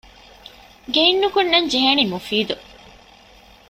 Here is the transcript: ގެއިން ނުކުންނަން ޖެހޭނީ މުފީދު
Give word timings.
ގެއިން 0.93 1.19
ނުކުންނަން 1.21 1.67
ޖެހޭނީ 1.71 2.03
މުފީދު 2.13 2.55